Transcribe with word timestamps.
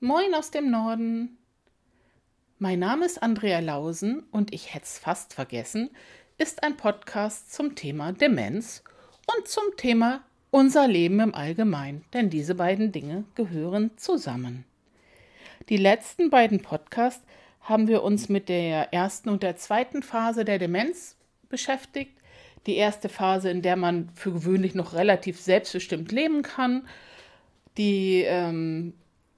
Moin 0.00 0.34
aus 0.34 0.50
dem 0.50 0.70
Norden. 0.70 1.38
Mein 2.58 2.80
Name 2.80 3.06
ist 3.06 3.22
Andrea 3.22 3.60
Lausen 3.60 4.24
und 4.30 4.52
ich 4.52 4.74
hätte 4.74 4.84
es 4.84 4.98
fast 4.98 5.32
vergessen, 5.32 5.88
ist 6.36 6.62
ein 6.62 6.76
Podcast 6.76 7.54
zum 7.54 7.74
Thema 7.76 8.12
Demenz 8.12 8.84
und 9.34 9.48
zum 9.48 9.64
Thema 9.78 10.22
unser 10.50 10.86
Leben 10.86 11.20
im 11.20 11.34
Allgemeinen, 11.34 12.04
denn 12.12 12.28
diese 12.28 12.54
beiden 12.54 12.92
Dinge 12.92 13.24
gehören 13.36 13.90
zusammen. 13.96 14.66
Die 15.70 15.78
letzten 15.78 16.28
beiden 16.28 16.60
Podcasts 16.60 17.24
haben 17.62 17.88
wir 17.88 18.02
uns 18.02 18.28
mit 18.28 18.50
der 18.50 18.92
ersten 18.92 19.30
und 19.30 19.42
der 19.42 19.56
zweiten 19.56 20.02
Phase 20.02 20.44
der 20.44 20.58
Demenz 20.58 21.16
beschäftigt. 21.48 22.12
Die 22.66 22.76
erste 22.76 23.08
Phase, 23.08 23.48
in 23.48 23.62
der 23.62 23.76
man 23.76 24.10
für 24.10 24.32
gewöhnlich 24.32 24.74
noch 24.74 24.92
relativ 24.92 25.40
selbstbestimmt 25.40 26.12
leben 26.12 26.42
kann, 26.42 26.86
die 27.78 28.24
ähm, 28.26 28.92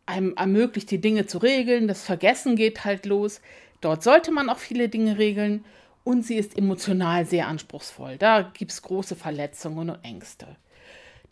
einem 0.08 0.34
ermöglicht, 0.36 0.90
die 0.90 1.00
Dinge 1.00 1.26
zu 1.26 1.38
regeln. 1.38 1.86
Das 1.86 2.04
Vergessen 2.04 2.56
geht 2.56 2.84
halt 2.84 3.06
los. 3.06 3.40
Dort 3.80 4.02
sollte 4.02 4.32
man 4.32 4.48
auch 4.48 4.58
viele 4.58 4.88
Dinge 4.88 5.18
regeln 5.18 5.64
und 6.02 6.24
sie 6.24 6.36
ist 6.36 6.56
emotional 6.56 7.26
sehr 7.26 7.46
anspruchsvoll. 7.46 8.16
Da 8.16 8.42
gibt 8.42 8.72
es 8.72 8.82
große 8.82 9.14
Verletzungen 9.14 9.90
und 9.90 10.04
Ängste. 10.04 10.56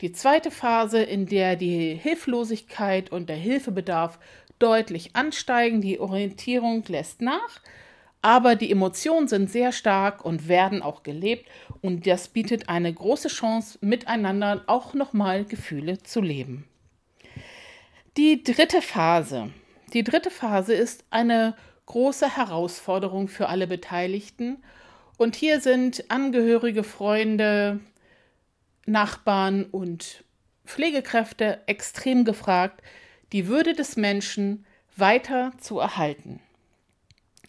Die 0.03 0.13
zweite 0.13 0.51
Phase, 0.51 1.03
in 1.03 1.25
der 1.27 1.57
die 1.57 1.95
Hilflosigkeit 1.95 3.11
und 3.11 3.31
der 3.31 3.37
Hilfebedarf 3.37 4.19
deutlich 4.59 5.17
ansteigen, 5.17 5.81
die 5.81 5.99
Orientierung 5.99 6.85
lässt 6.89 7.23
nach, 7.23 7.63
aber 8.21 8.57
die 8.57 8.71
Emotionen 8.71 9.29
sind 9.29 9.51
sehr 9.51 9.73
stark 9.73 10.25
und 10.25 10.49
werden 10.49 10.83
auch 10.83 11.03
gelebt 11.03 11.47
und 11.81 12.07
das 12.07 12.29
bietet 12.29 12.69
eine 12.69 12.93
große 12.93 13.29
Chance, 13.29 13.79
miteinander 13.81 14.65
auch 14.67 14.93
nochmal 14.93 15.45
Gefühle 15.45 16.03
zu 16.03 16.21
leben. 16.21 16.69
Die 18.17 18.43
dritte 18.43 18.81
Phase. 18.81 19.51
Die 19.93 20.03
dritte 20.03 20.31
Phase 20.31 20.73
ist 20.73 21.05
eine 21.11 21.55
große 21.85 22.35
Herausforderung 22.35 23.29
für 23.29 23.51
alle 23.51 23.67
Beteiligten. 23.67 24.63
Und 25.19 25.37
hier 25.37 25.61
sind 25.61 26.11
Angehörige, 26.11 26.83
Freunde, 26.83 27.81
Nachbarn 28.87 29.65
und 29.65 30.25
Pflegekräfte 30.65 31.61
extrem 31.67 32.25
gefragt, 32.25 32.83
die 33.35 33.49
Würde 33.49 33.75
des 33.75 33.97
Menschen 33.97 34.65
weiter 34.97 35.53
zu 35.59 35.79
erhalten. 35.79 36.41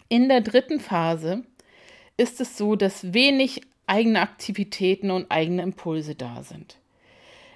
In 0.09 0.27
der 0.27 0.41
dritten 0.41 0.81
Phase 0.81 1.45
ist 2.17 2.41
es 2.41 2.57
so, 2.57 2.75
dass 2.75 3.13
wenig 3.13 3.61
eigene 3.85 4.19
Aktivitäten 4.19 5.11
und 5.11 5.31
eigene 5.31 5.61
Impulse 5.61 6.15
da 6.15 6.43
sind. 6.43 6.77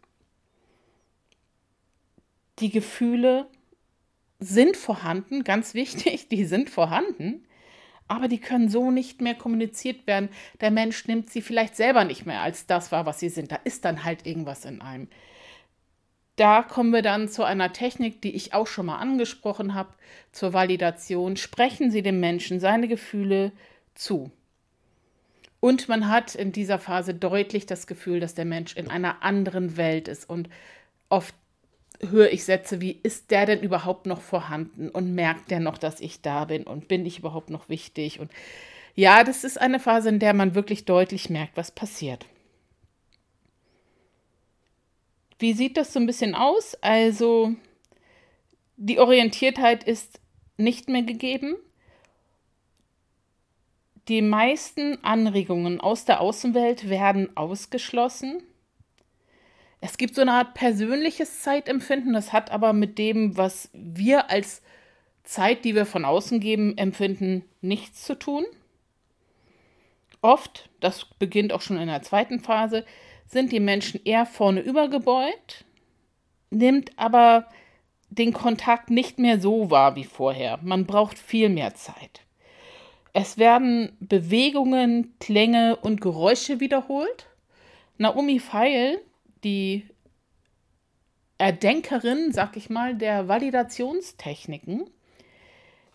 Die 2.60 2.70
Gefühle 2.70 3.48
sind 4.40 4.78
vorhanden, 4.78 5.44
ganz 5.44 5.74
wichtig, 5.74 6.28
die 6.30 6.46
sind 6.46 6.70
vorhanden, 6.70 7.46
aber 8.08 8.28
die 8.28 8.40
können 8.40 8.70
so 8.70 8.92
nicht 8.92 9.22
mehr 9.22 9.36
kommuniziert 9.36 10.06
werden. 10.06 10.30
Der 10.62 10.72
Mensch 10.72 11.08
nimmt 11.08 11.30
sie 11.30 11.42
vielleicht 11.42 11.76
selber 11.76 12.04
nicht 12.04 12.26
mehr 12.26 12.42
als 12.42 12.68
das 12.68 12.92
wahr, 12.92 13.06
was 13.06 13.20
sie 13.20 13.30
sind. 13.30 13.52
Da 13.52 13.56
ist 13.64 13.86
dann 13.86 14.04
halt 14.04 14.28
irgendwas 14.28 14.66
in 14.66 14.82
einem. 14.82 15.08
Da 16.36 16.64
kommen 16.64 16.92
wir 16.92 17.04
dann 17.04 17.30
zu 17.30 17.44
einer 17.44 17.74
Technik, 17.74 18.22
die 18.22 18.36
ich 18.36 18.54
auch 18.54 18.68
schon 18.68 18.88
mal 18.88 18.98
angesprochen 18.98 19.76
habe, 19.76 19.94
zur 20.32 20.54
Validation. 20.54 21.38
Sprechen 21.38 21.92
Sie 21.92 22.02
dem 22.02 22.20
Menschen 22.20 22.60
seine 22.60 22.88
Gefühle 22.88 23.52
zu. 23.94 24.32
Und 25.60 25.88
man 25.88 26.10
hat 26.10 26.36
in 26.36 26.52
dieser 26.52 26.80
Phase 26.80 27.14
deutlich 27.14 27.66
das 27.66 27.88
Gefühl, 27.88 28.20
dass 28.20 28.34
der 28.34 28.46
Mensch 28.46 28.76
in 28.76 28.90
einer 28.90 29.24
anderen 29.24 29.78
Welt 29.78 30.08
ist. 30.08 30.30
Und 30.30 30.50
oft 31.08 31.36
höre 32.02 32.34
ich 32.34 32.44
Sätze 32.44 32.82
wie, 32.82 33.00
ist 33.04 33.32
der 33.32 33.46
denn 33.46 33.62
überhaupt 33.62 34.08
noch 34.08 34.20
vorhanden? 34.20 34.90
Und 34.90 35.14
merkt 35.14 35.52
der 35.52 35.60
noch, 35.60 35.78
dass 35.78 36.02
ich 36.02 36.22
da 36.22 36.46
bin? 36.46 36.64
Und 36.64 36.88
bin 36.88 37.06
ich 37.06 37.20
überhaupt 37.20 37.50
noch 37.50 37.70
wichtig? 37.70 38.20
Und 38.20 38.32
ja, 38.96 39.24
das 39.24 39.44
ist 39.44 39.62
eine 39.62 39.80
Phase, 39.80 40.10
in 40.10 40.20
der 40.20 40.34
man 40.34 40.56
wirklich 40.56 40.86
deutlich 40.86 41.30
merkt, 41.30 41.56
was 41.56 41.72
passiert. 41.72 42.26
Wie 45.40 45.54
sieht 45.54 45.78
das 45.78 45.94
so 45.94 46.00
ein 46.00 46.06
bisschen 46.06 46.36
aus? 46.36 46.76
Also, 46.82 47.56
die 48.78 49.00
Orientiertheit 49.00 49.84
ist 49.84 50.20
nicht 50.58 50.90
mehr 50.90 51.04
gegeben 51.04 51.56
die 54.08 54.22
meisten 54.22 55.04
Anregungen 55.04 55.80
aus 55.80 56.06
der 56.06 56.20
Außenwelt 56.20 56.90
werden 56.90 57.36
ausgeschlossen. 57.38 58.44
Es 59.80 59.98
gibt 59.98 60.16
so 60.16 60.22
eine 60.22 60.34
Art 60.34 60.54
persönliches 60.54 61.42
Zeitempfinden, 61.42 62.14
das 62.14 62.34
hat 62.34 62.52
aber 62.52 62.74
mit 62.74 62.98
dem, 62.98 63.38
was 63.38 63.70
wir 63.74 64.30
als 64.30 64.62
Zeit, 65.24 65.64
die 65.64 65.76
wir 65.76 65.86
von 65.86 66.06
außen 66.06 66.40
geben, 66.40 66.78
empfinden, 66.78 67.46
nichts 67.62 68.04
zu 68.04 68.16
tun. 68.18 68.46
Oft, 70.22 70.70
das 70.80 71.06
beginnt 71.06 71.54
auch 71.54 71.62
schon 71.62 71.78
in 71.78 71.88
der 71.88 72.02
zweiten 72.02 72.40
Phase, 72.42 72.86
sind 73.34 73.52
die 73.52 73.60
Menschen 73.60 74.00
eher 74.06 74.26
vorne 74.26 74.62
übergebeugt, 74.62 75.66
nimmt 76.50 76.98
aber 76.98 77.48
den 78.10 78.32
Kontakt 78.32 78.90
nicht 78.90 79.20
mehr 79.20 79.40
so 79.42 79.70
wahr 79.72 79.96
wie 79.96 80.04
vorher. 80.04 80.60
Man 80.62 80.86
braucht 80.86 81.18
viel 81.18 81.50
mehr 81.50 81.74
Zeit. 81.74 82.22
Es 83.12 83.38
werden 83.38 83.96
Bewegungen, 84.00 85.14
Klänge 85.20 85.76
und 85.76 86.02
Geräusche 86.02 86.60
wiederholt. 86.60 87.28
Naomi 87.98 88.40
Feil, 88.40 89.00
die 89.44 89.86
Erdenkerin, 91.38 92.32
sag 92.32 92.58
ich 92.58 92.70
mal, 92.70 92.96
der 92.96 93.28
Validationstechniken, 93.28 94.90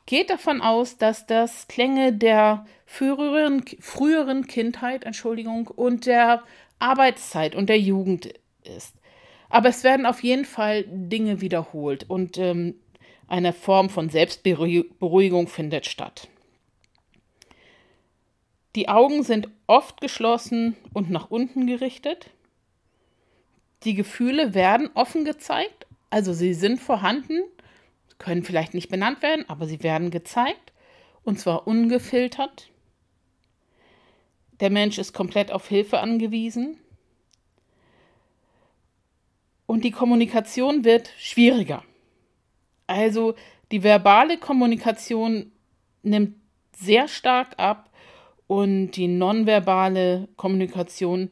geht 0.09 0.31
davon 0.31 0.63
aus, 0.63 0.97
dass 0.97 1.27
das 1.27 1.69
Klänge 1.69 2.15
der 2.15 2.65
früheren, 2.87 3.63
früheren 3.79 4.47
Kindheit, 4.47 5.05
Entschuldigung, 5.05 5.67
und 5.67 6.07
der 6.07 6.43
Arbeitszeit 6.79 7.55
und 7.55 7.69
der 7.69 7.79
Jugend 7.79 8.33
ist. 8.65 8.95
Aber 9.51 9.69
es 9.69 9.85
werden 9.85 10.07
auf 10.07 10.23
jeden 10.23 10.47
Fall 10.47 10.87
Dinge 10.89 11.43
wiederholt 11.43 12.09
und 12.09 12.39
ähm, 12.39 12.77
eine 13.27 13.53
Form 13.53 13.91
von 13.91 14.09
Selbstberuhigung 14.09 15.47
findet 15.47 15.85
statt. 15.85 16.29
Die 18.77 18.89
Augen 18.89 19.25
sind 19.25 19.51
oft 19.67 20.01
geschlossen 20.01 20.75
und 20.95 21.11
nach 21.11 21.31
unten 21.31 21.67
gerichtet. 21.67 22.31
Die 23.85 23.93
Gefühle 23.93 24.55
werden 24.55 24.89
offen 24.95 25.27
gezeigt, 25.27 25.87
also 26.09 26.33
sie 26.33 26.55
sind 26.55 26.81
vorhanden, 26.81 27.43
können 28.19 28.43
vielleicht 28.43 28.75
nicht 28.75 28.89
benannt 28.89 29.23
werden, 29.23 29.49
aber 29.49 29.67
sie 29.67 29.83
werden 29.83 30.11
gezeigt 30.11 30.73
und 31.23 31.39
zwar 31.39 31.67
ungefiltert. 31.67 32.71
Der 34.61 34.71
Mensch 34.71 34.99
ist 34.99 35.12
komplett 35.12 35.53
auf 35.53 35.69
Hilfe 35.69 36.01
angewiesen. 36.01 36.79
Und 39.67 39.84
die 39.84 39.91
Kommunikation 39.91 40.84
wird 40.84 41.12
schwieriger. 41.19 41.84
Also 42.87 43.34
die 43.71 43.83
verbale 43.83 44.39
Kommunikation 44.39 45.53
nimmt 46.03 46.37
sehr 46.75 47.06
stark 47.06 47.59
ab 47.59 47.91
und 48.47 48.93
die 48.93 49.09
nonverbale 49.09 50.29
Kommunikation 50.37 51.31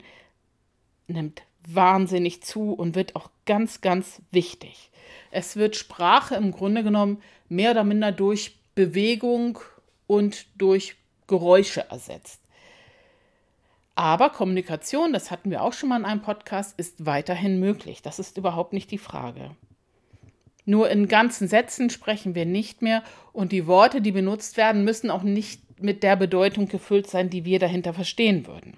nimmt 1.08 1.45
wahnsinnig 1.66 2.42
zu 2.42 2.72
und 2.72 2.94
wird 2.94 3.16
auch 3.16 3.30
ganz, 3.44 3.80
ganz 3.80 4.22
wichtig. 4.30 4.90
Es 5.30 5.56
wird 5.56 5.76
Sprache 5.76 6.34
im 6.34 6.52
Grunde 6.52 6.82
genommen 6.82 7.22
mehr 7.48 7.72
oder 7.72 7.84
minder 7.84 8.12
durch 8.12 8.56
Bewegung 8.74 9.58
und 10.06 10.46
durch 10.56 10.96
Geräusche 11.26 11.90
ersetzt. 11.90 12.40
Aber 13.94 14.30
Kommunikation, 14.30 15.12
das 15.12 15.30
hatten 15.30 15.50
wir 15.50 15.62
auch 15.62 15.72
schon 15.72 15.88
mal 15.88 15.98
in 15.98 16.04
einem 16.04 16.22
Podcast, 16.22 16.78
ist 16.78 17.06
weiterhin 17.06 17.58
möglich. 17.58 18.02
Das 18.02 18.18
ist 18.18 18.36
überhaupt 18.36 18.74
nicht 18.74 18.90
die 18.90 18.98
Frage. 18.98 19.56
Nur 20.66 20.90
in 20.90 21.08
ganzen 21.08 21.48
Sätzen 21.48 21.90
sprechen 21.90 22.34
wir 22.34 22.44
nicht 22.44 22.82
mehr 22.82 23.02
und 23.32 23.52
die 23.52 23.66
Worte, 23.66 24.02
die 24.02 24.12
benutzt 24.12 24.56
werden, 24.56 24.84
müssen 24.84 25.10
auch 25.10 25.22
nicht 25.22 25.80
mit 25.80 26.02
der 26.02 26.16
Bedeutung 26.16 26.68
gefüllt 26.68 27.08
sein, 27.08 27.30
die 27.30 27.44
wir 27.44 27.58
dahinter 27.58 27.94
verstehen 27.94 28.46
würden. 28.46 28.76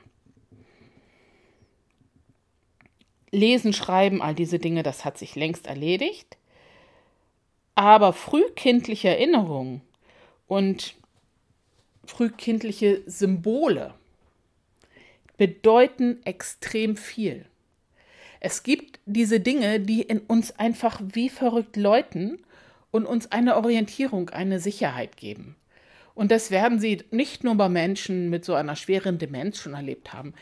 Lesen, 3.30 3.72
Schreiben, 3.72 4.22
all 4.22 4.34
diese 4.34 4.58
Dinge, 4.58 4.82
das 4.82 5.04
hat 5.04 5.19
sich 5.19 5.36
längst 5.36 5.66
erledigt. 5.66 6.36
Aber 7.75 8.12
frühkindliche 8.12 9.08
Erinnerungen 9.08 9.82
und 10.46 10.94
frühkindliche 12.04 13.02
Symbole 13.06 13.94
bedeuten 15.36 16.20
extrem 16.25 16.96
viel. 16.96 17.46
Es 18.40 18.62
gibt 18.62 19.00
diese 19.06 19.40
Dinge, 19.40 19.81
die 19.81 20.02
in 20.02 20.20
uns 20.20 20.58
einfach 20.58 21.00
wie 21.12 21.28
verrückt 21.28 21.76
läuten 21.76 22.38
und 22.90 23.06
uns 23.06 23.31
eine 23.32 23.56
Orientierung, 23.56 24.31
eine 24.31 24.60
Sicherheit 24.60 25.16
geben. 25.16 25.56
Und 26.14 26.31
das 26.31 26.50
werden 26.50 26.81
Sie 26.81 27.04
nicht 27.10 27.44
nur 27.44 27.54
bei 27.54 27.69
Menschen 27.69 28.31
mit 28.31 28.44
so 28.44 28.54
einer 28.54 28.76
schweren 28.76 29.19
Demenz 29.19 29.58
schon 29.58 29.74
erlebt 29.74 30.12
haben. 30.12 30.34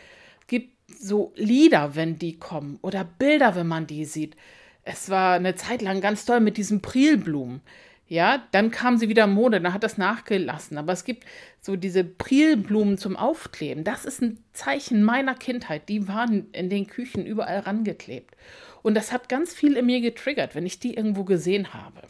gibt 0.46 0.75
so 0.88 1.32
Lieder, 1.36 1.94
wenn 1.94 2.18
die 2.18 2.38
kommen 2.38 2.78
oder 2.82 3.04
Bilder, 3.04 3.54
wenn 3.54 3.66
man 3.66 3.86
die 3.86 4.04
sieht. 4.04 4.36
Es 4.84 5.10
war 5.10 5.34
eine 5.34 5.56
Zeit 5.56 5.82
lang 5.82 6.00
ganz 6.00 6.24
toll 6.24 6.40
mit 6.40 6.56
diesen 6.56 6.80
Prilblumen. 6.80 7.60
Ja, 8.08 8.46
dann 8.52 8.70
kam 8.70 8.98
sie 8.98 9.08
wieder 9.08 9.26
Mode, 9.26 9.60
dann 9.60 9.72
hat 9.72 9.82
das 9.82 9.98
nachgelassen. 9.98 10.78
Aber 10.78 10.92
es 10.92 11.02
gibt 11.02 11.26
so 11.60 11.74
diese 11.74 12.04
Prilblumen 12.04 12.98
zum 12.98 13.16
Aufkleben. 13.16 13.82
Das 13.82 14.04
ist 14.04 14.22
ein 14.22 14.38
Zeichen 14.52 15.02
meiner 15.02 15.34
Kindheit. 15.34 15.88
Die 15.88 16.06
waren 16.06 16.48
in 16.52 16.70
den 16.70 16.86
Küchen 16.86 17.26
überall 17.26 17.58
rangeklebt. 17.60 18.36
Und 18.82 18.94
das 18.94 19.10
hat 19.10 19.28
ganz 19.28 19.52
viel 19.52 19.76
in 19.76 19.86
mir 19.86 20.00
getriggert, 20.00 20.54
wenn 20.54 20.66
ich 20.66 20.78
die 20.78 20.94
irgendwo 20.94 21.24
gesehen 21.24 21.74
habe. 21.74 22.02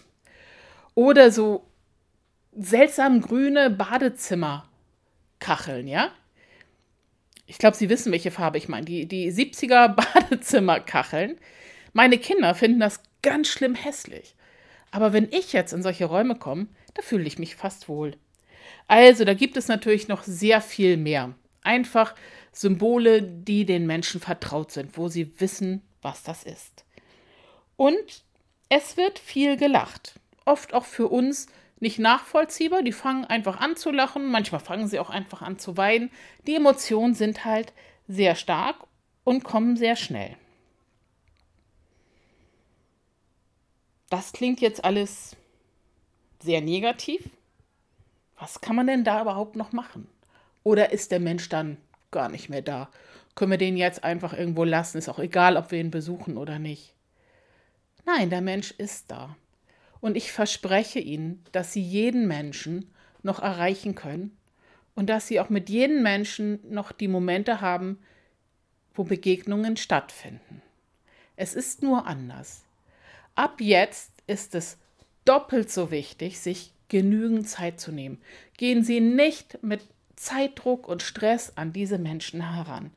Oder 0.95 1.31
so 1.31 1.65
seltsam 2.55 3.23
grüne 3.23 3.71
Badezimmerkacheln, 3.71 5.89
ja? 5.89 6.11
Ich 7.47 7.59
glaube, 7.59 7.77
Sie 7.77 7.89
wissen, 7.89 8.13
welche 8.13 8.31
Farbe 8.31 8.59
ich 8.59 8.69
meine. 8.69 8.85
Die, 8.85 9.07
die 9.07 9.33
70er 9.33 9.89
Badezimmerkacheln. 10.31 11.39
Meine 11.93 12.19
Kinder 12.19 12.55
finden 12.55 12.81
das 12.81 13.01
ganz 13.23 13.49
schlimm 13.49 13.75
hässlich. 13.75 14.35
Aber 14.91 15.13
wenn 15.13 15.29
ich 15.31 15.53
jetzt 15.53 15.73
in 15.73 15.83
solche 15.83 16.07
Räume 16.07 16.37
komme, 16.37 16.67
da 16.95 17.03
fühle 17.03 17.25
ich 17.25 17.39
mich 17.39 17.57
fast 17.57 17.89
wohl. 17.89 18.17
Also, 18.89 19.25
da 19.25 19.35
gibt 19.35 19.57
es 19.57 19.69
natürlich 19.69 20.09
noch 20.09 20.23
sehr 20.23 20.61
viel 20.61 20.97
mehr. 20.97 21.35
Einfach 21.63 22.15
Symbole, 22.53 23.23
die 23.23 23.65
den 23.65 23.87
Menschen 23.87 24.21
vertraut 24.21 24.73
sind, 24.73 24.97
wo 24.97 25.09
sie 25.09 25.41
wissen, 25.41 25.83
was 26.03 26.23
das 26.23 26.45
ist. 26.45 26.85
Und 27.77 28.25
es 28.69 28.97
wird 28.97 29.19
viel 29.19 29.57
gelacht. 29.57 30.15
Oft 30.45 30.73
auch 30.73 30.85
für 30.85 31.09
uns 31.09 31.47
nicht 31.79 31.99
nachvollziehbar. 31.99 32.83
Die 32.83 32.93
fangen 32.93 33.25
einfach 33.25 33.61
an 33.61 33.77
zu 33.77 33.91
lachen. 33.91 34.31
Manchmal 34.31 34.61
fangen 34.61 34.89
sie 34.89 34.99
auch 34.99 35.11
einfach 35.11 35.43
an 35.43 35.59
zu 35.59 35.77
weinen. 35.77 36.11
Die 36.47 36.55
Emotionen 36.55 37.15
sind 37.15 37.45
halt 37.45 37.73
sehr 38.09 38.35
stark 38.35 38.77
und 39.25 39.45
kommen 39.45 39.77
sehr 39.77 39.97
schnell. 39.97 40.37
Das 44.09 44.33
klingt 44.33 44.61
jetzt 44.61 44.85
alles 44.85 45.37
sehr 46.41 46.61
negativ. 46.61 47.29
Was 48.39 48.61
kann 48.61 48.77
man 48.77 48.87
denn 48.87 49.05
da 49.05 49.23
überhaupt 49.23 49.57
noch 49.57 49.73
machen? 49.73 50.09
Oder 50.63 50.93
ist 50.93 51.11
der 51.11 51.21
Mensch 51.21 51.49
dann 51.49 51.77
gar 52.11 52.29
nicht 52.29 52.49
mehr 52.49 52.63
da? 52.63 52.89
Können 53.35 53.51
wir 53.51 53.59
den 53.59 53.77
jetzt 53.77 54.05
einfach 54.05 54.33
irgendwo 54.33 54.65
lassen? 54.65 54.99
Ist 54.99 55.09
auch 55.09 55.19
egal, 55.19 55.57
ob 55.57 55.71
wir 55.71 55.81
ihn 55.81 55.91
besuchen 55.91 56.37
oder 56.37 56.59
nicht. 56.59 56.95
Nein, 58.05 58.31
der 58.31 58.41
Mensch 58.41 58.71
ist 58.73 59.11
da. 59.11 59.37
Und 60.01 60.17
ich 60.17 60.33
verspreche 60.33 60.99
Ihnen, 60.99 61.43
dass 61.53 61.73
Sie 61.73 61.83
jeden 61.83 62.27
Menschen 62.27 62.91
noch 63.23 63.41
erreichen 63.41 63.95
können 63.95 64.37
und 64.95 65.09
dass 65.09 65.27
Sie 65.27 65.41
auch 65.41 65.49
mit 65.49 65.69
jedem 65.69 66.03
Menschen 66.03 66.61
noch 66.69 66.93
die 66.93 67.09
Momente 67.09 67.61
haben, 67.61 67.99
wo 68.95 69.05
Begegnungen 69.05 69.77
stattfinden. 69.77 70.63
Es 71.37 71.55
ist 71.55 71.83
nur 71.83 72.07
anders. 72.07 72.65
Ab 73.35 73.61
jetzt 73.61 74.13
ist 74.27 74.55
es 74.55 74.79
doppelt 75.25 75.71
so 75.71 75.91
wichtig, 75.91 76.41
sich 76.41 76.73
genügend 76.89 77.49
Zeit 77.49 77.79
zu 77.79 77.93
nehmen. 77.93 78.19
Gehen 78.57 78.83
Sie 78.83 79.01
nicht 79.01 79.63
mit 79.63 79.83
Zeitdruck 80.17 80.89
und 80.89 81.03
Stress 81.03 81.53
an 81.57 81.73
diese 81.73 81.99
Menschen 81.99 82.55
heran. 82.55 82.91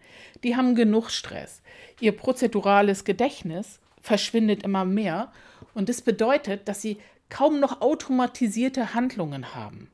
Die 0.43 0.55
haben 0.55 0.73
genug 0.75 1.09
Stress. 1.09 1.61
Ihr 1.99 2.13
prozedurales 2.13 3.03
Gedächtnis 3.03 3.79
verschwindet 4.01 4.63
immer 4.63 4.85
mehr 4.85 5.33
und 5.73 5.89
das 5.89 6.01
bedeutet, 6.01 6.67
dass 6.67 6.81
sie 6.81 6.97
kaum 7.29 7.59
noch 7.59 7.81
automatisierte 7.81 8.93
Handlungen 8.93 9.53
haben. 9.53 9.89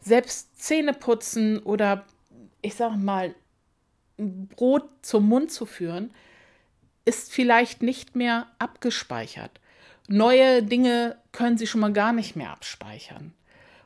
Selbst 0.00 0.60
Zähne 0.60 0.92
putzen 0.92 1.58
oder 1.60 2.04
ich 2.62 2.74
sage 2.74 2.96
mal 2.96 3.34
Brot 4.16 4.88
zum 5.02 5.28
Mund 5.28 5.52
zu 5.52 5.66
führen, 5.66 6.12
ist 7.04 7.32
vielleicht 7.32 7.82
nicht 7.82 8.16
mehr 8.16 8.48
abgespeichert. 8.58 9.60
Neue 10.08 10.62
Dinge 10.62 11.16
können 11.32 11.58
sie 11.58 11.66
schon 11.66 11.80
mal 11.80 11.92
gar 11.92 12.12
nicht 12.12 12.34
mehr 12.34 12.50
abspeichern. 12.50 13.32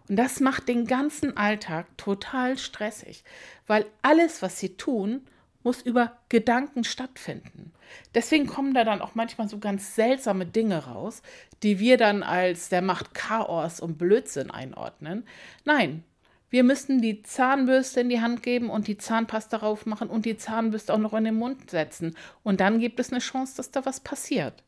Und 0.08 0.16
das 0.16 0.40
macht 0.40 0.68
den 0.68 0.86
ganzen 0.86 1.36
Alltag 1.36 1.86
total 1.96 2.58
stressig, 2.58 3.24
weil 3.66 3.86
alles, 4.02 4.42
was 4.42 4.58
sie 4.58 4.76
tun, 4.76 5.26
muss 5.62 5.82
über 5.82 6.16
Gedanken 6.28 6.84
stattfinden. 6.84 7.72
Deswegen 8.14 8.46
kommen 8.46 8.74
da 8.74 8.84
dann 8.84 9.02
auch 9.02 9.14
manchmal 9.14 9.48
so 9.48 9.58
ganz 9.58 9.94
seltsame 9.94 10.46
Dinge 10.46 10.86
raus, 10.86 11.22
die 11.62 11.78
wir 11.78 11.96
dann 11.96 12.22
als 12.22 12.68
der 12.68 12.82
macht 12.82 13.14
Chaos 13.14 13.80
und 13.80 13.98
Blödsinn 13.98 14.50
einordnen. 14.50 15.24
Nein, 15.64 16.04
wir 16.50 16.64
müssen 16.64 17.00
die 17.00 17.22
Zahnbürste 17.22 18.00
in 18.00 18.10
die 18.10 18.20
Hand 18.20 18.42
geben 18.42 18.68
und 18.68 18.86
die 18.86 18.98
Zahnpasta 18.98 19.58
drauf 19.58 19.86
machen 19.86 20.08
und 20.08 20.26
die 20.26 20.36
Zahnbürste 20.36 20.92
auch 20.92 20.98
noch 20.98 21.14
in 21.14 21.24
den 21.24 21.36
Mund 21.36 21.70
setzen. 21.70 22.14
Und 22.42 22.60
dann 22.60 22.78
gibt 22.78 23.00
es 23.00 23.10
eine 23.10 23.20
Chance, 23.20 23.56
dass 23.56 23.70
da 23.70 23.86
was 23.86 24.00
passiert. 24.00 24.62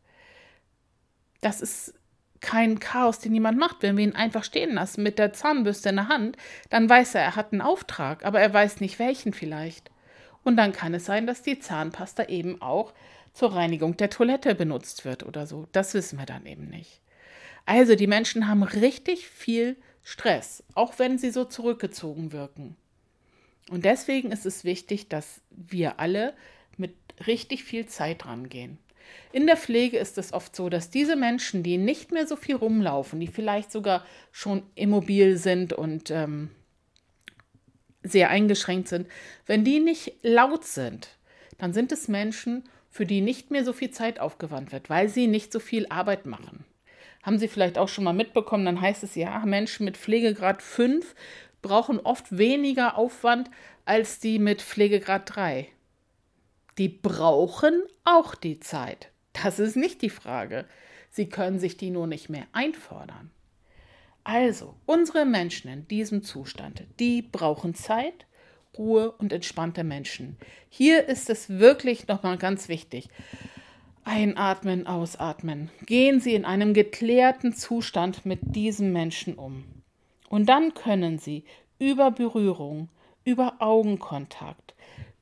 Das 1.43 1.61
ist 1.61 1.93
kein 2.41 2.79
Chaos, 2.79 3.19
den 3.19 3.35
jemand 3.35 3.58
macht. 3.58 3.82
Wenn 3.82 3.96
wir 3.96 4.05
ihn 4.05 4.14
einfach 4.14 4.44
stehen 4.44 4.75
lassen 4.75 5.02
mit 5.02 5.19
der 5.19 5.32
Zahnbürste 5.32 5.91
in 5.91 5.96
der 5.96 6.08
Hand, 6.08 6.38
dann 6.70 6.88
weiß 6.88 7.17
er, 7.17 7.23
er 7.23 7.37
hat 7.37 7.52
einen 7.52 7.62
Auftrag, 7.62 8.25
aber 8.25 8.41
er 8.41 8.52
weiß 8.52 8.81
nicht 8.81 8.99
welchen 8.99 9.32
vielleicht. 9.32 9.91
Und 10.44 10.56
dann 10.56 10.73
kann 10.73 10.94
es 10.94 11.06
sein, 11.06 11.26
dass 11.26 11.43
die 11.43 11.58
Zahnpasta 11.58 12.25
eben 12.25 12.62
auch 12.62 12.93
zur 13.32 13.55
Reinigung 13.55 13.96
der 13.96 14.11
Toilette 14.11 14.55
benutzt 14.55 15.05
wird 15.05 15.25
oder 15.25 15.46
so. 15.46 15.67
Das 15.73 15.94
wissen 15.94 16.19
wir 16.19 16.26
dann 16.26 16.46
eben 16.46 16.69
nicht. 16.69 17.00
Also 17.67 17.96
die 17.96 18.06
Menschen 18.06 18.46
haben 18.46 18.62
richtig 18.62 19.26
viel 19.29 19.76
Stress, 20.02 20.62
auch 20.75 20.99
wenn 20.99 21.19
sie 21.19 21.31
so 21.31 21.44
zurückgezogen 21.44 22.32
wirken. 22.32 22.76
Und 23.70 23.87
deswegen 23.87 24.31
ist 24.31 24.44
es 24.44 24.64
wichtig, 24.64 25.08
dass 25.08 25.41
wir 25.50 25.99
alle 25.99 26.35
mit 26.76 26.94
richtig 27.26 27.64
viel 27.64 27.87
Zeit 27.87 28.26
rangehen. 28.26 28.79
In 29.32 29.46
der 29.46 29.56
Pflege 29.56 29.99
ist 29.99 30.19
es 30.19 30.32
oft 30.32 30.55
so, 30.55 30.69
dass 30.69 30.91
diese 30.91 31.17
Menschen, 31.17 31.62
die 31.62 31.79
nicht 31.79 32.12
mehr 32.12 32.26
so 32.26 32.37
viel 32.37 32.56
rumlaufen, 32.56 33.20
die 33.20 33.26
vielleicht 33.26 33.73
sogar 33.73 34.05
schon 34.32 34.62
immobil 34.75 35.37
sind 35.37 35.73
und 35.73 36.11
ähm, 36.11 36.50
sehr 38.04 38.30
eingeschränkt 38.30 38.88
sind, 38.88 39.08
wenn 39.46 39.64
die 39.64 39.80
nicht 39.80 40.12
laut 40.22 40.64
sind, 40.64 41.08
dann 41.58 41.72
sind 41.72 41.90
es 41.90 42.06
Menschen, 42.06 42.62
für 42.90 43.06
die 43.06 43.20
nicht 43.20 43.50
mehr 43.50 43.64
so 43.64 43.72
viel 43.72 43.90
Zeit 43.90 44.20
aufgewandt 44.20 44.70
wird, 44.70 44.88
weil 44.88 45.08
sie 45.08 45.26
nicht 45.26 45.52
so 45.52 45.58
viel 45.58 45.86
Arbeit 45.88 46.26
machen. 46.26 46.64
Haben 47.24 47.38
Sie 47.38 47.48
vielleicht 47.48 47.78
auch 47.78 47.88
schon 47.88 48.04
mal 48.04 48.12
mitbekommen, 48.12 48.66
dann 48.66 48.80
heißt 48.80 49.02
es 49.02 49.14
ja, 49.14 49.44
Menschen 49.46 49.84
mit 49.84 49.96
Pflegegrad 49.96 50.62
5 50.62 51.14
brauchen 51.62 51.98
oft 51.98 52.36
weniger 52.36 52.98
Aufwand 52.98 53.50
als 53.86 54.20
die 54.20 54.38
mit 54.38 54.60
Pflegegrad 54.60 55.34
3. 55.34 55.66
Die 56.76 56.90
brauchen 56.90 57.82
auch 58.05 58.34
die 58.34 58.60
Zeit. 58.60 59.08
Das 59.32 59.58
ist 59.58 59.74
nicht 59.74 60.02
die 60.02 60.10
Frage. 60.10 60.67
Sie 61.10 61.29
können 61.29 61.58
sich 61.58 61.79
die 61.79 61.90
nur 61.90 62.06
nicht 62.06 62.29
mehr 62.29 62.46
einfordern. 62.52 63.31
Also, 64.24 64.74
unsere 64.86 65.26
Menschen 65.26 65.70
in 65.70 65.86
diesem 65.86 66.22
Zustand, 66.22 66.84
die 66.98 67.20
brauchen 67.20 67.74
Zeit, 67.74 68.26
Ruhe 68.76 69.12
und 69.12 69.32
entspannte 69.32 69.84
Menschen. 69.84 70.36
Hier 70.69 71.06
ist 71.08 71.31
es 71.31 71.48
wirklich 71.48 72.08
nochmal 72.08 72.38
ganz 72.38 72.69
wichtig. 72.69 73.08
Einatmen, 74.02 74.86
ausatmen. 74.86 75.70
Gehen 75.86 76.20
Sie 76.20 76.34
in 76.34 76.44
einem 76.44 76.74
geklärten 76.74 77.52
Zustand 77.52 78.26
mit 78.26 78.40
diesem 78.56 78.93
Menschen 78.93 79.34
um. 79.34 79.64
Und 80.28 80.46
dann 80.48 80.74
können 80.74 81.19
Sie 81.19 81.44
über 81.78 82.10
Berührung, 82.10 82.88
über 83.24 83.56
Augenkontakt, 83.60 84.73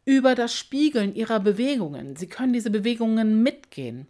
über 0.04 0.34
das 0.34 0.54
Spiegeln 0.54 1.14
ihrer 1.14 1.40
Bewegungen. 1.40 2.16
Sie 2.16 2.26
können 2.26 2.52
diese 2.52 2.70
Bewegungen 2.70 3.42
mitgehen. 3.42 4.06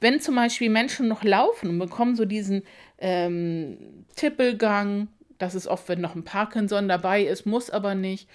Wenn 0.00 0.20
zum 0.20 0.34
Beispiel 0.34 0.70
Menschen 0.70 1.08
noch 1.08 1.22
laufen 1.22 1.70
und 1.70 1.78
bekommen 1.78 2.16
so 2.16 2.24
diesen 2.24 2.62
ähm, 2.98 3.78
Tippelgang, 4.16 5.08
das 5.38 5.54
ist 5.54 5.66
oft, 5.66 5.88
wenn 5.88 6.00
noch 6.00 6.14
ein 6.14 6.24
Parkinson 6.24 6.88
dabei 6.88 7.22
ist, 7.22 7.46
muss 7.46 7.70
aber 7.70 7.94
nicht, 7.94 8.28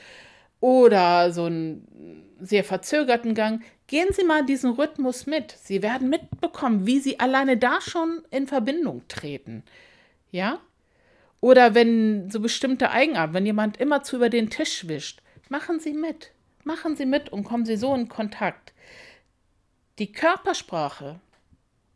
oder 0.60 1.32
so 1.32 1.46
einen 1.46 2.24
sehr 2.40 2.64
verzögerten 2.64 3.34
Gang, 3.34 3.64
gehen 3.88 4.10
Sie 4.12 4.24
mal 4.24 4.46
diesen 4.46 4.72
Rhythmus 4.72 5.26
mit. 5.26 5.56
Sie 5.62 5.82
werden 5.82 6.10
mitbekommen, 6.10 6.86
wie 6.86 7.00
Sie 7.00 7.20
alleine 7.20 7.58
da 7.58 7.82
schon 7.82 8.22
in 8.32 8.48
Verbindung 8.48 9.02
treten. 9.08 9.64
Ja? 10.32 10.60
Oder 11.42 11.74
wenn 11.76 12.30
so 12.30 12.40
bestimmte 12.40 12.92
Eigenarten, 12.92 13.34
wenn 13.34 13.46
jemand 13.46 13.78
immer 13.78 14.04
zu 14.04 14.18
über 14.18 14.30
den 14.30 14.50
Tisch 14.50 14.88
wischt, 14.88 15.22
machen 15.50 15.80
Sie 15.80 15.94
mit. 15.94 16.32
Machen 16.64 16.96
Sie 16.96 17.06
mit 17.06 17.30
und 17.30 17.44
kommen 17.44 17.66
Sie 17.66 17.78
so 17.78 17.94
in 17.96 18.08
Kontakt. 18.08 18.74
Die 20.00 20.12
Körpersprache 20.12 21.20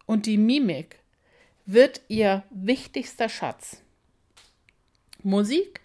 und 0.06 0.26
die 0.26 0.38
Mimik 0.38 1.00
wird 1.66 2.02
Ihr 2.08 2.44
wichtigster 2.50 3.30
Schatz. 3.30 3.82
Musik 5.24 5.82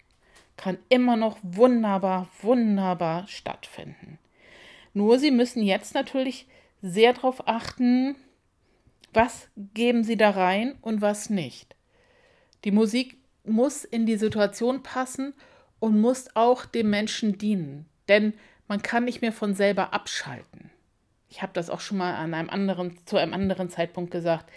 kann 0.57 0.77
immer 0.89 1.15
noch 1.15 1.39
wunderbar, 1.41 2.29
wunderbar 2.41 3.27
stattfinden. 3.27 4.19
Nur 4.93 5.19
Sie 5.19 5.31
müssen 5.31 5.63
jetzt 5.63 5.95
natürlich 5.95 6.47
sehr 6.81 7.13
darauf 7.13 7.47
achten, 7.47 8.15
was 9.13 9.49
geben 9.73 10.03
Sie 10.03 10.17
da 10.17 10.31
rein 10.31 10.75
und 10.81 11.01
was 11.01 11.29
nicht. 11.29 11.75
Die 12.63 12.71
Musik 12.71 13.17
muss 13.43 13.83
in 13.83 14.05
die 14.05 14.17
Situation 14.17 14.83
passen 14.83 15.33
und 15.79 15.99
muss 15.99 16.35
auch 16.35 16.65
dem 16.65 16.89
Menschen 16.89 17.37
dienen. 17.37 17.87
Denn 18.07 18.33
man 18.71 18.81
kann 18.81 19.03
nicht 19.03 19.21
mehr 19.21 19.33
von 19.33 19.53
selber 19.53 19.91
abschalten. 19.91 20.69
Ich 21.27 21.41
habe 21.41 21.51
das 21.51 21.69
auch 21.69 21.81
schon 21.81 21.97
mal 21.97 22.15
an 22.15 22.33
einem 22.33 22.49
anderen, 22.49 22.97
zu 23.05 23.17
einem 23.17 23.33
anderen 23.33 23.69
Zeitpunkt 23.69 24.11
gesagt. 24.11 24.49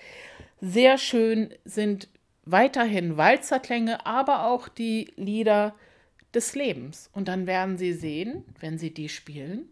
Sehr 0.61 0.99
schön 0.99 1.53
sind 1.65 2.07
weiterhin 2.45 3.17
Walzerklänge, 3.17 4.07
aber 4.07 4.47
auch 4.47 4.69
die 4.69 5.13
Lieder 5.17 5.75
des 6.33 6.55
Lebens. 6.55 7.11
Und 7.13 7.27
dann 7.27 7.49
werden 7.49 7.77
Sie 7.77 7.93
sehen, 7.93 8.45
wenn 8.61 8.79
Sie 8.79 8.95
die 8.95 9.09
spielen, 9.09 9.69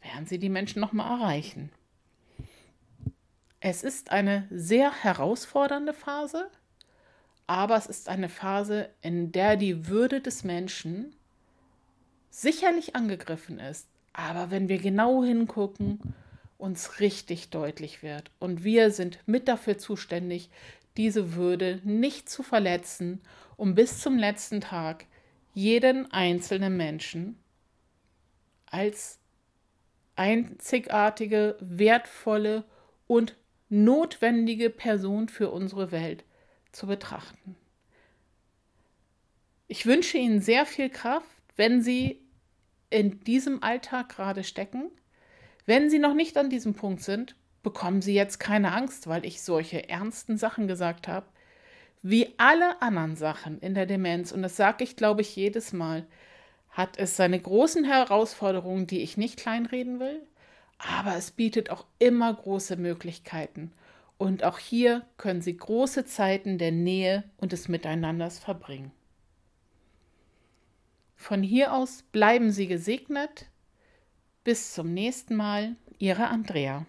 werden 0.00 0.24
Sie 0.24 0.38
die 0.38 0.48
Menschen 0.48 0.80
nochmal 0.80 1.20
erreichen. 1.20 1.70
Es 3.60 3.82
ist 3.82 4.10
eine 4.10 4.48
sehr 4.50 4.90
herausfordernde 4.90 5.92
Phase, 5.92 6.50
aber 7.46 7.76
es 7.76 7.88
ist 7.88 8.08
eine 8.08 8.30
Phase, 8.30 8.88
in 9.02 9.32
der 9.32 9.58
die 9.58 9.86
Würde 9.86 10.22
des 10.22 10.44
Menschen 10.44 11.14
sicherlich 12.40 12.96
angegriffen 12.96 13.58
ist, 13.58 13.86
aber 14.12 14.50
wenn 14.50 14.68
wir 14.68 14.78
genau 14.78 15.22
hingucken, 15.22 16.00
uns 16.58 16.98
richtig 17.00 17.50
deutlich 17.50 18.02
wird. 18.02 18.30
Und 18.38 18.64
wir 18.64 18.90
sind 18.90 19.18
mit 19.26 19.48
dafür 19.48 19.78
zuständig, 19.78 20.50
diese 20.96 21.34
Würde 21.34 21.80
nicht 21.84 22.28
zu 22.28 22.42
verletzen, 22.42 23.20
um 23.56 23.74
bis 23.74 24.00
zum 24.00 24.18
letzten 24.18 24.60
Tag 24.60 25.06
jeden 25.52 26.10
einzelnen 26.10 26.76
Menschen 26.76 27.38
als 28.66 29.18
einzigartige, 30.16 31.56
wertvolle 31.60 32.64
und 33.06 33.36
notwendige 33.68 34.70
Person 34.70 35.28
für 35.28 35.50
unsere 35.50 35.92
Welt 35.92 36.24
zu 36.72 36.86
betrachten. 36.86 37.56
Ich 39.68 39.86
wünsche 39.86 40.18
Ihnen 40.18 40.40
sehr 40.40 40.66
viel 40.66 40.90
Kraft, 40.90 41.28
wenn 41.56 41.82
Sie 41.82 42.23
in 42.94 43.18
diesem 43.24 43.60
Alltag 43.60 44.10
gerade 44.10 44.44
stecken. 44.44 44.90
Wenn 45.66 45.90
Sie 45.90 45.98
noch 45.98 46.14
nicht 46.14 46.36
an 46.38 46.48
diesem 46.48 46.74
Punkt 46.74 47.02
sind, 47.02 47.34
bekommen 47.64 48.02
Sie 48.02 48.14
jetzt 48.14 48.38
keine 48.38 48.72
Angst, 48.72 49.08
weil 49.08 49.26
ich 49.26 49.42
solche 49.42 49.88
ernsten 49.88 50.38
Sachen 50.38 50.68
gesagt 50.68 51.08
habe. 51.08 51.26
Wie 52.02 52.34
alle 52.36 52.80
anderen 52.82 53.16
Sachen 53.16 53.58
in 53.58 53.74
der 53.74 53.86
Demenz, 53.86 54.30
und 54.30 54.42
das 54.42 54.56
sage 54.56 54.84
ich, 54.84 54.94
glaube 54.94 55.22
ich, 55.22 55.34
jedes 55.34 55.72
Mal, 55.72 56.06
hat 56.70 56.96
es 56.96 57.16
seine 57.16 57.40
großen 57.40 57.84
Herausforderungen, 57.84 58.86
die 58.86 59.00
ich 59.00 59.16
nicht 59.16 59.38
kleinreden 59.38 59.98
will, 59.98 60.22
aber 60.78 61.16
es 61.16 61.32
bietet 61.32 61.70
auch 61.70 61.86
immer 61.98 62.32
große 62.32 62.76
Möglichkeiten. 62.76 63.72
Und 64.18 64.44
auch 64.44 64.58
hier 64.58 65.02
können 65.16 65.42
Sie 65.42 65.56
große 65.56 66.04
Zeiten 66.04 66.58
der 66.58 66.70
Nähe 66.70 67.24
und 67.38 67.50
des 67.50 67.66
Miteinanders 67.66 68.38
verbringen. 68.38 68.92
Von 71.24 71.42
hier 71.42 71.72
aus 71.72 72.02
bleiben 72.12 72.50
Sie 72.50 72.66
gesegnet. 72.66 73.46
Bis 74.44 74.74
zum 74.74 74.92
nächsten 74.92 75.34
Mal, 75.34 75.74
Ihre 75.98 76.26
Andrea. 76.26 76.84